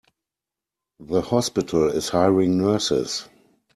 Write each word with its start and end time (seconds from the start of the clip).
The 0.99 1.21
hospital 1.21 1.89
is 1.91 2.09
hiring 2.09 2.57
nurses. 2.57 3.29